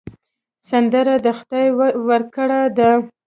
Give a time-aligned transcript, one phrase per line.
[0.69, 1.67] سندره د خدای
[2.07, 2.91] ورکړه ده